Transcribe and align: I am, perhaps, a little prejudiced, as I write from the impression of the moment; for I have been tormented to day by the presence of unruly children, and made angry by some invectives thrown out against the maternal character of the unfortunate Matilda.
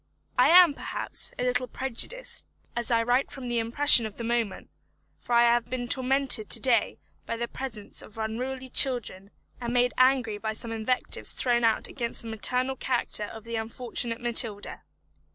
I 0.35 0.49
am, 0.49 0.73
perhaps, 0.73 1.31
a 1.37 1.43
little 1.43 1.67
prejudiced, 1.67 2.43
as 2.75 2.89
I 2.89 3.03
write 3.03 3.29
from 3.29 3.47
the 3.47 3.59
impression 3.59 4.07
of 4.07 4.15
the 4.15 4.23
moment; 4.23 4.71
for 5.19 5.33
I 5.33 5.43
have 5.43 5.69
been 5.69 5.87
tormented 5.87 6.49
to 6.49 6.59
day 6.59 6.97
by 7.27 7.37
the 7.37 7.47
presence 7.47 8.01
of 8.01 8.17
unruly 8.17 8.69
children, 8.69 9.29
and 9.61 9.71
made 9.73 9.93
angry 9.99 10.39
by 10.39 10.53
some 10.53 10.71
invectives 10.71 11.33
thrown 11.33 11.63
out 11.63 11.87
against 11.87 12.23
the 12.23 12.29
maternal 12.29 12.75
character 12.75 13.25
of 13.25 13.43
the 13.43 13.57
unfortunate 13.57 14.19
Matilda. 14.21 14.81